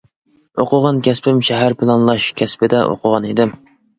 [0.61, 3.55] ئوقۇغان كەسپىم شەھەر پىلانلاش كەسپىدە ئوقۇغان ئىدىم.